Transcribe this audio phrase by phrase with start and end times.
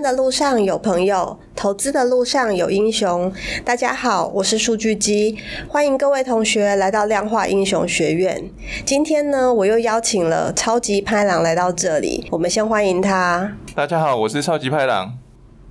[0.00, 3.30] 生的路上有朋友，投资的路上有英雄。
[3.62, 5.36] 大家好，我是数据机，
[5.68, 8.42] 欢迎各位同学来到量化英雄学院。
[8.86, 13.52] 今天呢，我又邀请了超级拍郎来到这里，我们先欢迎他。
[13.74, 15.18] 大家好，我是超级拍郎。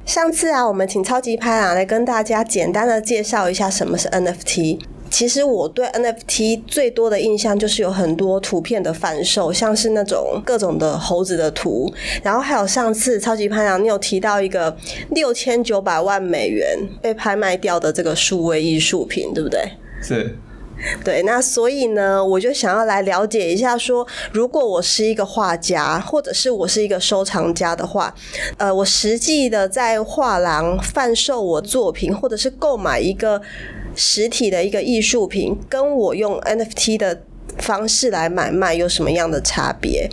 [0.05, 4.79] 上次啊，我们请超级拍郎来跟大家简单的介绍一下什么是 NFT。
[5.09, 11.91] 其实我对 NFT 最多的印象就是有很多图片的贩售，像是那种各种的猴子的图，
[12.23, 14.75] 然后还有上次超级拍郎你有提到一个
[15.11, 19.61] 六千九百万美元被拍卖掉的这个数位艺术品，对不对？
[20.01, 20.35] 是。
[21.03, 28.13] 对，那所以呢，我就想要来了解一下说，如果我是一个画家，或者是我是一个收藏家的话，
[28.57, 33.41] 呃，我实际的在画廊贩售我作品，或者是购买一个。
[33.95, 37.23] 实体的一个艺术品，跟我用 NFT 的
[37.57, 40.09] 方式来买卖有什么样的差别？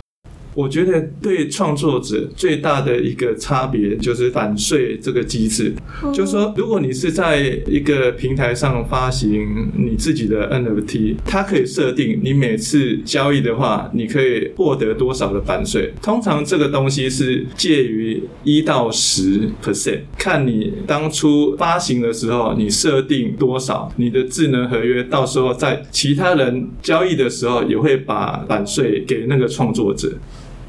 [0.57, 5.71] 我觉得对创作者最大的一个差别就是版税这个机制，
[6.03, 15.93] 嗯、就是说，如果你是在一个平台上发行你自己的 NFT，它可以设定你每次交易的话，你可以获得多少的版税。
[16.01, 30.17] 通常这个东西是介于一到十 percent，看你当初发行的时候你设定多少，你的智能合约到时候在其他人交易的时候也会把版税给那个创作者。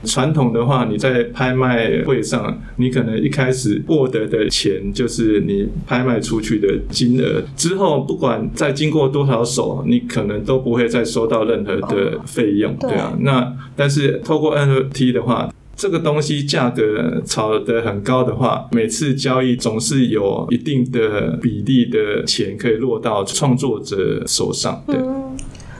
[0.04, 13.16] 传统的话，你在拍卖会上，你可能一开始获得的钱就是你拍卖出去的金额，之后不管再经过多少手，你可能都不会再收到任何的费用，对啊。
[13.20, 24.96] 那但是透过 NFT 的话，这个东西价格炒得很高的话，每次交易总是有一定的比例的钱可以落到创作者手上，对。
[24.96, 25.36] 嗯，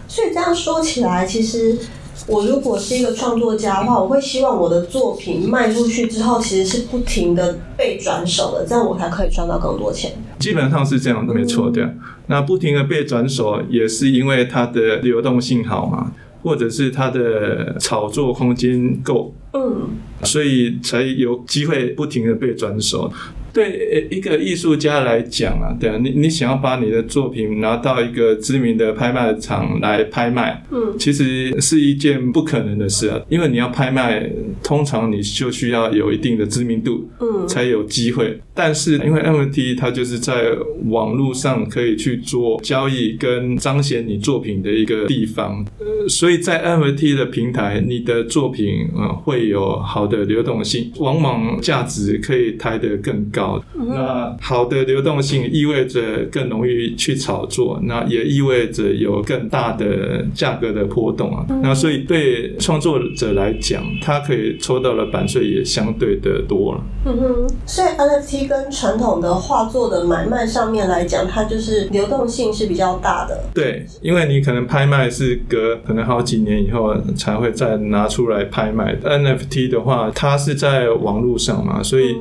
[0.08, 1.77] 所以这样说起来，其实。
[2.27, 10.12] 我如果是一个创作家的话，我会希望我的作品卖出去之后，其实是不停的被转手的，这样我才可以赚到更多钱。
[10.39, 11.95] 基本上是这样的，没错的。
[12.27, 16.12] 那不停的被转手，也是因为它的流动性好嘛，
[16.42, 19.89] 或者是它的炒作空间够，嗯，
[20.24, 23.11] 所以才有机会不停的被转手。
[23.53, 34.31] 对一个艺术家来讲啊，对啊，你你想要把你的作品拿到一个知名的拍卖场来拍卖，嗯，其实是一件不可能的事啊，因为你要拍卖，
[34.63, 38.39] 通常你就需要有一定的知名度，嗯，才有机会。
[38.55, 40.51] 但是因为 NFT 它就是在
[40.87, 53.38] 网络上可以去做交易跟彰显你作品的一个地方，呃，所以在 NFT 的平台，你的作品呃会有好的流动性，往往价值可以抬得更高。
[53.75, 61.45] 那好的流动性意味着更容易去炒作，那也意味着有更大的价格的波动啊。
[61.63, 66.81] 那所以对创作者来讲，他可以抽到的版税也相对的多了。
[67.05, 73.39] 嗯哼，所以 NFT 跟传统的画作的买卖上面来讲，它就是流动性是比较大的。
[73.55, 78.97] 对，因为你可能拍卖是隔可能好几年以后才会再拿出来拍卖。
[78.97, 82.17] NFT 的话，它是在网络上嘛，所以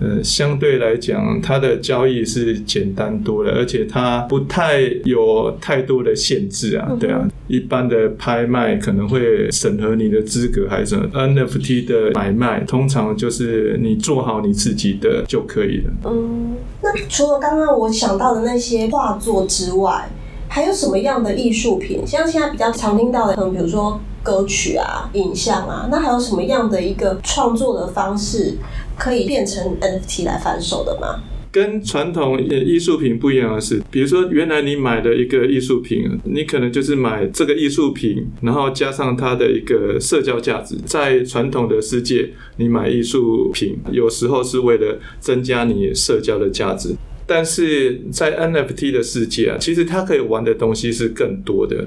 [0.00, 0.59] 呃相。
[0.60, 6.96] 对来讲，它的交易是简单多了，而且它不太有太多的限制啊。
[7.00, 15.92] 对啊，一般的拍卖可能会审核你的资格还是什么，NFT 的买卖通常就是你做好你自己的就可以了。
[16.04, 20.08] 嗯，那除了刚刚我想到的那些画作之外，
[20.48, 22.06] 还有什么样的艺术品？
[22.06, 28.56] 像现在比较常听到的，可能比如说歌曲啊、影像啊，那还有什么样的一个创作的方式？
[29.00, 31.22] 可以变成 NFT 来贩售的吗？
[31.50, 40.76] 跟传统艺术品不一样的是，比如说原来你买的一个艺术品，你可能就是买这个艺术品，然后加上它的一个社交价值。
[40.86, 46.94] 在传统的世界，你买艺术品有时候是为了增加你社交的价值，
[47.26, 51.84] 但是在 NFT 的世界啊，其实它可以玩的东西是更多的。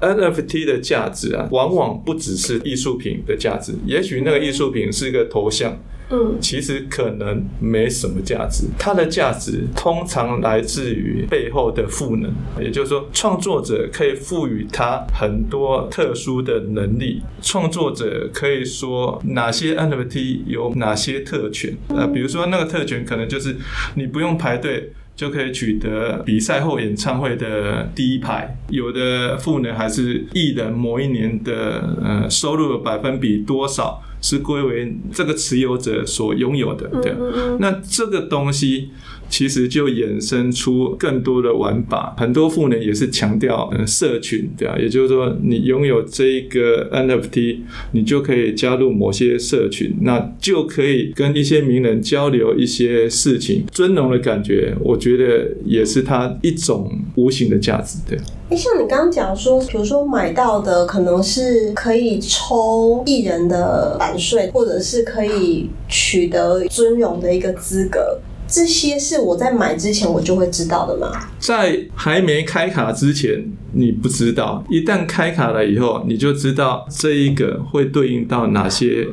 [0.00, 5.78] NFT 的价值啊，往往不只是艺术品的价值，也许那个艺术品是一个头像。
[6.10, 12.30] 嗯，其实可能没什么价值，它的价值通常来自于背后的赋能，
[12.60, 17.22] 也就是说，创作者可以赋予它很多特殊的能力。
[17.40, 23.56] 创作者可以说哪些 NFT 有哪些特权，呃，比如说那个特权可能就是
[23.94, 34.02] 你不用排队就可以取得比赛后演唱会的第一排，有的赋能还是艺人某一年的呃收入的百分比多少。
[34.24, 37.14] 是归为这个持有者所拥有的，对。
[37.58, 38.90] 那这个东西。
[39.34, 47.58] 其实就衍生出更多的玩法，很多赋能也是强调嗯社群，对啊，也就是说你拥有这一个 NFT，
[47.90, 58.16] 你就可以加入某些社群，那就可以跟一些名人交流一些事情，尊荣的感觉，我觉得也是它一种无形的价值，对。
[58.50, 68.20] 哎，像你刚刚讲说，比如说买到的可能是可以抽艺人的版税，或者是可以取得尊荣的一个资格。
[68.54, 71.10] 这些是我在买之前我就会知道的吗？
[71.40, 79.08] 在还没开卡之前，你不知道；一旦开卡了以后，你就知道这一个会对应到哪些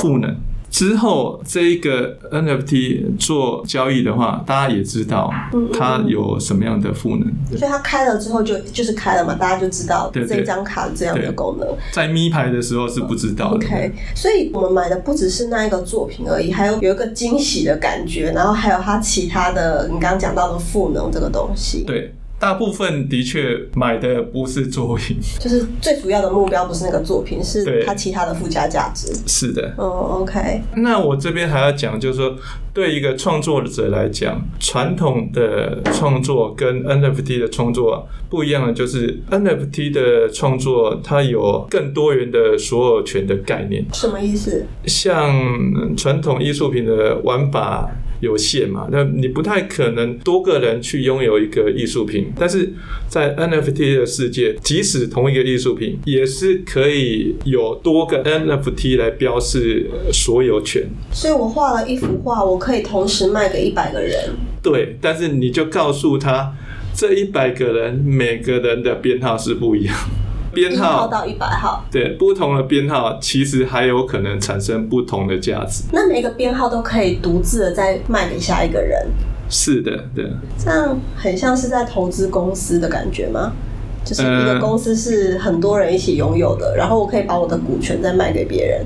[0.00, 0.30] 赋能。
[0.30, 0.38] Oh.
[0.70, 5.32] 之后这一个 NFT 做交易的话，大家也知道
[5.72, 7.58] 它有什么样的赋能。
[7.58, 11.66] 所以它开了之后就就是开了嘛，大家就知道这张卡这样的功能。
[11.92, 13.56] 在咪牌的时候是不知道的。
[13.56, 21.84] OK，所以我们买的不只是那一个作品而已，还有有一个惊喜的感觉，然后还有它其他的你刚刚讲到的赋能这个东西。
[21.84, 22.14] 对。
[22.40, 29.12] 大部分的确买的不是作品， 就是最主要的目标不是那个作品，是它其他的附加价值。
[29.26, 30.62] 是的，嗯，OK。
[30.76, 32.36] 那我这边还要讲，就是说，
[32.72, 43.84] 对一个创作者来讲，传统的创作跟 NFT 的创作不一样的，就是 NFT 的创作它有更多元的所有权的概念。
[43.92, 44.64] 什么意思？
[44.86, 45.34] 像
[45.96, 47.90] 传统艺术品的玩法。
[48.20, 52.72] 有限嘛，那你不太可能多个人去拥有一个艺术品，但是
[53.08, 60.88] 在 NFT 的世界，即使同一个艺术品，也是可以有多个 NFT 来标示所有权。
[61.12, 64.30] 所以我画了一幅画，我可以同时卖给一百个人。
[64.62, 66.54] 对，但是你就告诉他，
[66.94, 69.94] 这一百个人每个人的编号是不一样。
[70.58, 75.84] 编号到一百号，对，不同的编号其实还有可能产生不同的价值。
[75.92, 79.06] 那每个编号都可以独自的再卖给下一个人。
[79.48, 80.28] 是的，对。
[80.58, 83.52] 这样很像是在投资公司的感觉吗？
[84.04, 88.84] 就是一个公司是很多人一起拥有的，然后我可以把我的股权再卖给别人。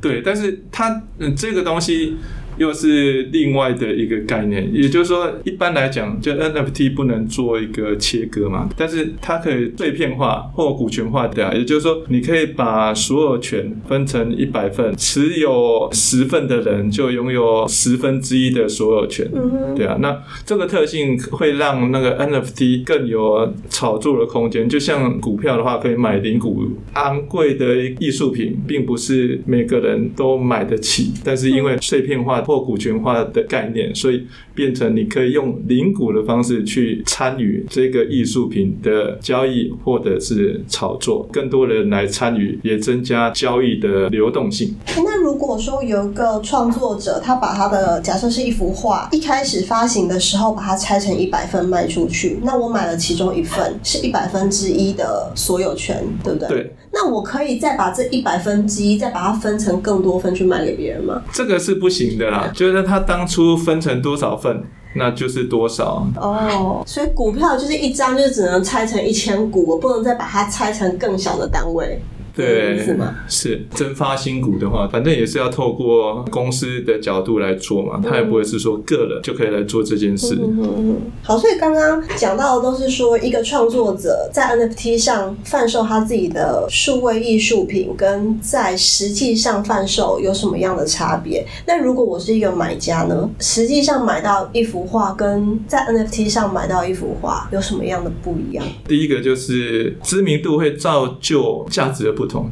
[0.00, 2.16] 对，但是它嗯，这个东西。
[2.56, 19.30] 又是另外的一个概念，也就是说，一般来讲，就 NFT 不能做一个切割嘛，但是它可以碎片化或股权化的，也就是说，你可以把所有权分成一百份，持有十份的人就拥有十分之一的所有权，
[19.74, 20.16] 对啊，那
[20.46, 26.62] 这个特性会让那个 NFT 更有炒作的空间，就像股票的话，可以买零股，
[26.94, 32.45] 昂贵的艺术品并不是每个人都买得起，但是因为碎片化。
[32.46, 44.74] 或股权化的概念，所以变成你可以用零股的方式去参与这个艺术品的交易或者是炒作，更多人来参与，也增加交易的流动性。
[44.96, 56.48] 那如果说有一个创作者，他把他的假设是一幅画，一开始发行的时候把它拆成一百份卖出去，那我买了其中一份，是一百分之一的所有权，对不对？
[56.48, 56.72] 对。
[56.98, 61.20] 那我可以再把这一百分之一再把它分成更多份去卖给别人吗？
[61.30, 64.64] 这个是不行的啦，就是他当初分成多少份，
[64.94, 66.06] 那就是多少。
[66.16, 72.00] 哦，所以股票就是一张，就只能拆成一千股，我不能再把它拆成更小的单位。
[72.36, 73.16] 对，是吗？
[73.26, 80.36] 是增发新股的话，反正也是要透过公司的角度来做嘛，他也不会是说个人就可以来做这件事。
[80.38, 80.96] 嗯嗯嗯。
[81.22, 91.46] 好，所以刚刚讲到的都是说，一个创作者在 NFT 上贩售他自己的数位艺术品，跟在实际上贩售有什么样的差别？
[91.66, 93.30] 那如果我是一个买家呢？
[93.40, 98.62] 实际上买到一幅画，跟在 NFT 上买到一幅画有什么样的不一样？
[98.86, 102.25] 第一个就是知名度会造就价值的不。
[102.26, 102.50] 不同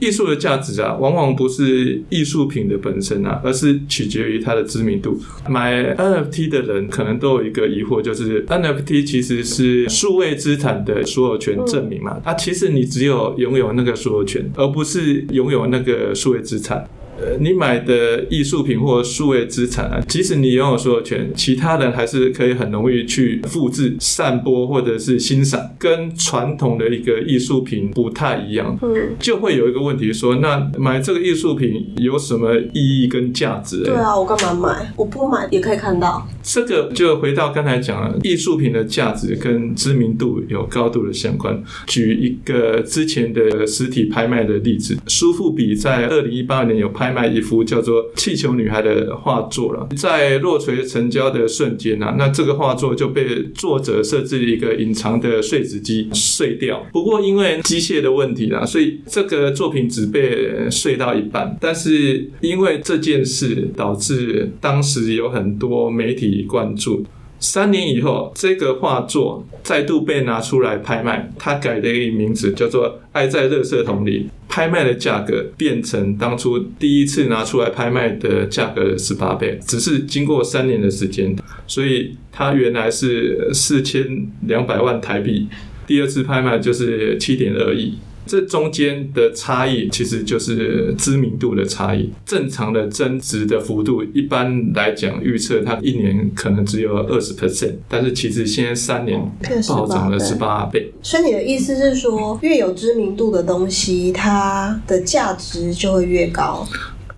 [0.00, 5.18] 艺术的价值啊，往往不是艺术品的本身啊，而是取决于它的知名度。
[5.48, 12.20] 买 NFT 的人可能都有一个疑惑，就是 NFT 其实是数位资产的所有权证明嘛？
[12.22, 16.86] 它其实你只有拥有那个所有权，而不是拥有那个数位资产。
[17.18, 28.76] 呃，你买的艺术品或数位资产啊，即使你拥有所有权，其他人还是可以很容易去复制、散播或者是欣赏，跟传统的一个艺术品不太一样。
[28.82, 33.82] 嗯，就会有一个问题说，那买这个艺术品有什么意义跟价值？
[33.84, 34.92] 对啊，我干嘛买？
[34.96, 36.26] 我不买也可以看到。
[36.44, 41.60] 这个就回到刚才讲了，艺术品的价值跟知名度有高度的相关。
[41.86, 47.14] 举一个之前的实体拍卖的例子，苏富比在二零一八年有拍。
[47.14, 56.84] 卖一幅叫做《气球女孩》的画作了，在落锤成交的瞬间啊，那这个画作就被作者设置了一个隐藏的碎纸机碎掉。
[56.92, 61.56] 不过因为机械的问题啦，所以这个作品只被碎到一半。
[61.60, 67.06] 但是因为这件事导致当时有很多媒体关注。
[67.40, 74.24] 三年以后，这个画作再度被拿出来拍卖，他改了一个名字，叫做《爱在垃圾桶里》。
[74.48, 81.36] 拍卖的价格变成当初第一次拿出来拍卖的价格的十八倍，只是经过三年的时间，
[81.66, 85.48] 所以它原来是四千两百万台币，
[85.86, 87.98] 第二次拍卖就是七点二亿。
[88.26, 92.10] 这中间的差异其实就是知名度的差异。
[92.24, 99.20] 正常的增值的幅度，一般来讲预测它一年可能只有二十 percent，但是其实现在三年
[99.68, 100.92] 暴涨了十八倍。
[101.02, 106.66] 所以你的意思是说，越有知名度的东西，它的价值就会越高？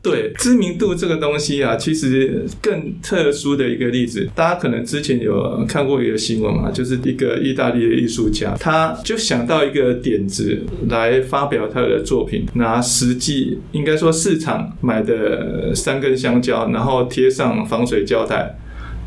[0.06, 18.56] 对，知名度这个东西啊，其实更特殊的一个例子，大家可能之前有看过一个新闻嘛，就是一个意大利的艺术家，他就想到一个点子来发表他的作品，拿实际应该说市场买的三根香蕉，然后贴上防水胶带，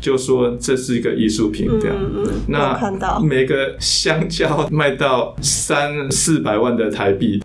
[0.02, 1.96] 就说这是一个艺术品，这样。
[1.98, 2.78] 嗯，那
[3.20, 7.40] 每个香蕉卖到三四百万的台币。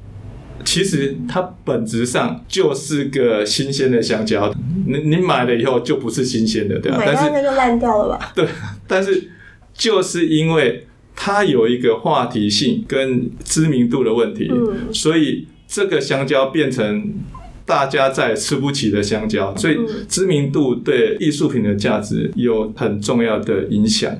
[0.75, 4.53] 其实它本质上就是个新鲜的香蕉，
[4.85, 7.01] 你你买了以后就不是新鲜的，对吧？
[7.05, 8.31] 但是那就烂掉了吧？
[8.35, 8.45] 对，
[8.85, 9.29] 但是
[9.73, 17.13] 就是因为它有一个话题性跟知名度的问题，嗯，所以这个香蕉变成
[17.65, 19.77] 大家再也吃不起的香蕉，所以
[20.09, 24.13] 知名度对艺术品的价值有很重要的影响。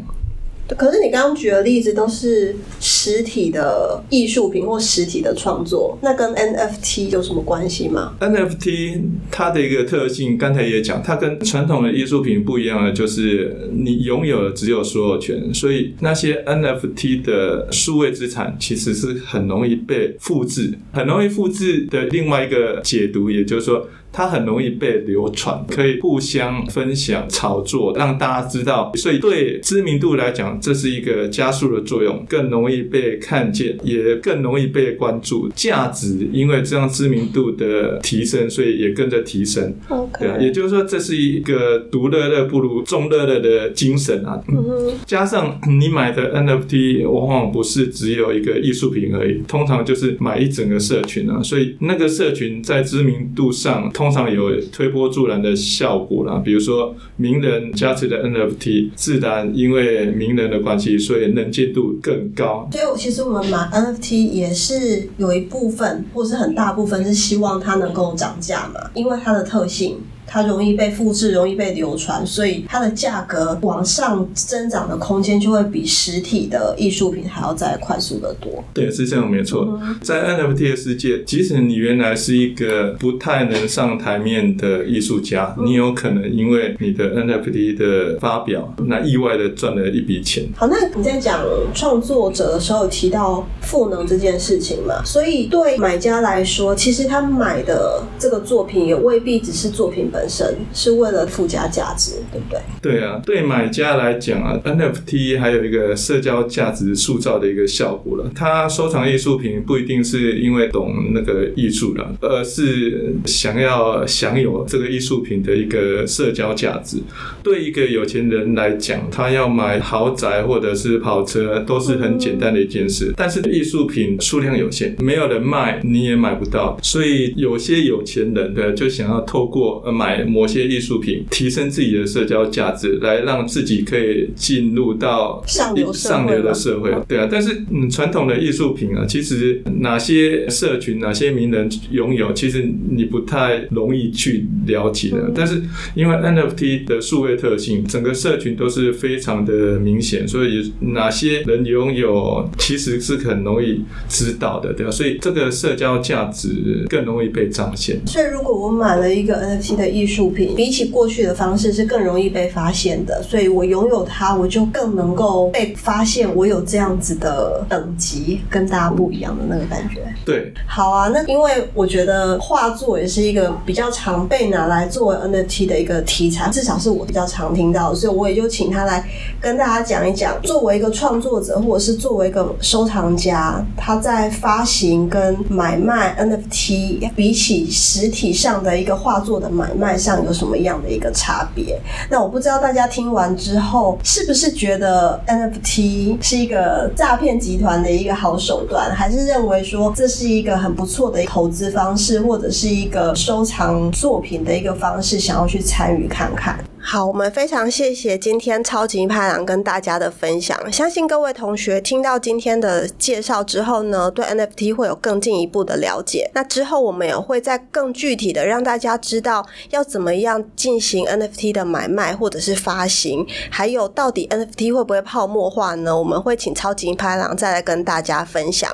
[0.75, 23.87] 可是你刚刚举的例子都是实体的艺术品或实体的创作，那跟 NFT 有什么关系吗？NFT 它的一个特性，刚才也讲，它跟传统的艺术品不一样的就是你拥有的只有所有权，所以那些 NFT 的数位资产其实是很容易被复制，很容易复制的另外一个解读，也就是说。
[24.15, 28.89] 它很容易被流传，可以互相分享、炒作，让大家知道。
[28.95, 35.49] 所以对知名度来讲，这是一个加速的作用，更容易被看见，也更容易被关注。
[35.53, 39.75] 价值因为这样知名度的提升，所以也跟着提升。
[39.89, 40.19] Okay.
[40.19, 44.41] 对啊，也就是说，这是一个独乐乐不如众乐乐的精神啊。
[44.47, 44.93] 嗯。
[45.05, 51.43] 加上你买的 NFT 往往不是只有一个艺术品而已，通常就是买一整个社群啊。
[51.43, 62.69] 所以那个社群在知名度上通通常有推波助澜的效果啦，比如说名人加持的 NFT，自然因为名人的关系，所以能见度更高。
[62.71, 69.97] 所以，其实我们买 NFT 也是有一部分，或是很大部分是希望它能够涨价嘛，因为它的特性。
[70.27, 78.63] 它容易被复制，容易被流传，所以它的价格往上增长的空间就会比实体的艺术品还要再快速的多。
[78.73, 79.79] 对，是这样，没错。
[79.81, 90.43] 嗯、在 NFT 的世界，即使你原来是一个不太能上台面的艺术家，嗯、你有可能因为你的 NFT 的发表，那意外的赚了一笔钱。
[90.55, 91.41] 好，那你在讲
[91.73, 95.01] 创作者的时候提到赋能这件事情嘛？
[95.03, 102.59] 所以对买家来说，其实他买的这个作品也未必只是作品本身是为了附加价值，对不对？
[102.81, 108.31] 对啊，对买家来讲啊，NFT 还有一个社交价值塑造的一个效果了。
[108.33, 116.99] 他收藏艺术品不一定是因为懂那个艺术了，而是想要享有这个艺术品的一个社交价值。
[117.43, 123.13] 对一个有钱人来讲，他要买豪宅或者是跑车都是很简单的一件事。
[123.17, 126.77] 但是艺术品数量有限，没有人卖，你也买不到。
[126.81, 130.04] 所以有些有钱人的，就想要透过买。
[130.05, 136.93] 买某些艺术品，提升自己的社交价值，来让自己可以进入到上流上流的社会。
[137.07, 145.31] 对啊，但是嗯，传统的艺术品啊，其实哪些社群、哪些名人拥有，其实你不太容易去了解的。
[145.33, 145.59] 但是
[145.95, 154.91] 因为 NFT 的数位特性，整个社群都是非常的明显，所以哪些人拥有，其实是很容易知道的，对吧？
[154.91, 157.99] 所以这个社交价值更容易被彰显。
[158.05, 159.94] 所以如果我买了一个 NFT 的。
[159.95, 163.23] 艺术品，比起过去的方式是更容易被发现的。
[163.23, 166.29] 所以我拥有它，我就更能够被发现。
[166.35, 170.01] 我有这样子的等级，跟大家不一样的那个感觉。
[170.25, 171.07] 对，好啊。
[171.13, 179.07] 那因为我觉得画作也是一个比较常被拿来作为 NFT 的一个题材，至少是我比较常听到的，所以我也就请他来
[179.39, 191.79] 跟大家讲一讲，作为一个创作者，或者是作为一个收藏家，他在发行跟买卖 NFT 比起实体上的一个画作的买卖卖相有什么样的一个差别？
[192.09, 206.57] 那我不知道大家听完之后是不是觉得 NFT 是一个诈骗集团的一个好手段，还是认为说这是一个很不错的投资方式，或者是一个收藏作品的一个方式，想要去参与看看？
[206.87, 210.71] 好，我们非常谢谢今天超级拍郎跟大家的分享。
[210.71, 216.29] 相信各位同学听到今天的介绍之后呢，对 NFT 会有更进一步的了解。
[216.35, 225.97] 那之后我们也会再更具体的让大家知道要怎么样进行 NFT 的买卖或者是发行，还有到底 NFT 会不会泡沫化呢？
[225.97, 228.71] 我们会请超级拍郎再来跟大家分享。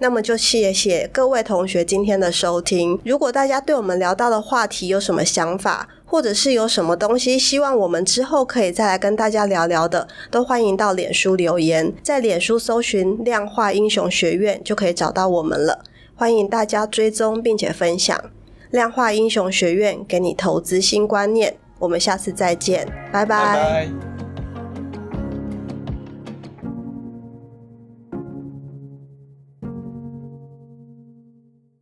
[0.00, 2.98] 那么就谢谢各位同学今天的收听。
[3.04, 15.82] 如果大家对我们聊到的话题有什么想法，或者是有什么东西希望我们之后可以再来跟大家聊聊的，都欢迎到脸书留言，在脸书搜寻“量化英雄学院”就可以找到我们了。
[16.14, 18.22] 欢迎大家追踪并且分享
[18.70, 21.56] “量化英雄学院”，给你投资新观念。
[21.78, 24.11] 我们下次再见，拜拜。